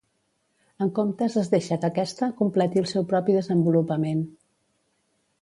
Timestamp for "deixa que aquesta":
1.51-2.31